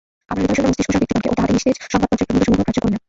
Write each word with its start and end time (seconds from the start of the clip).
আমরা 0.31 0.41
হৃদয়শূন্য 0.45 0.67
মস্তিষ্কসার 0.71 1.01
ব্যক্তিগণকে 1.11 1.29
ও 1.31 1.35
তাহাদের 1.37 1.55
নিস্তেজ 1.55 1.75
সংবাদপত্রের 1.93 2.25
প্রবন্ধসমূহও 2.27 2.57
গ্রাহ্য 2.65 2.79
করি 2.83 2.91
না। 2.93 2.99